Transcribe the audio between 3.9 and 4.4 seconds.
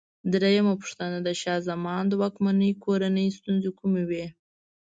وې؟